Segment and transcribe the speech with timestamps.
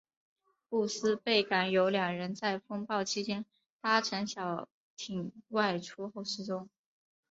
[0.67, 3.45] 布斯贝港有两人在风暴期间
[3.81, 6.67] 搭乘小艇外出后失踪。